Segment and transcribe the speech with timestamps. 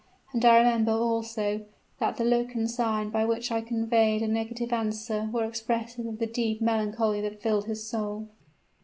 [0.33, 1.63] And I remember, also,
[1.99, 6.07] that the look and the sign, by which I conveyed a negative answer were expressive
[6.07, 8.27] of the deep melancholy that filled his soul."